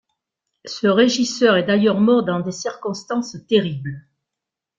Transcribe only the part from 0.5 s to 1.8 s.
Ce régisseur est